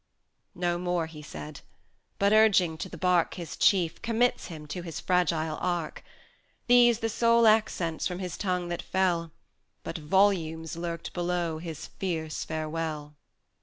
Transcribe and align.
"No 0.55 0.79
more 0.79 1.05
he 1.05 1.21
said; 1.21 1.61
but 2.17 2.33
urging 2.33 2.75
to 2.79 2.89
the 2.89 2.97
bark 2.97 3.35
His 3.35 3.55
Chief, 3.55 4.01
commits 4.01 4.47
him 4.47 4.65
to 4.65 4.81
his 4.81 4.99
fragile 4.99 5.57
ark; 5.61 6.03
These 6.65 7.01
the 7.01 7.07
sole 7.07 7.45
accents 7.45 8.07
from 8.07 8.17
his 8.17 8.35
tongue 8.35 8.69
that 8.69 8.81
fell, 8.81 9.31
But 9.83 9.99
volumes 9.99 10.75
lurked 10.75 11.13
below 11.13 11.59
his 11.59 11.85
fierce 11.85 12.43
farewell. 12.43 13.15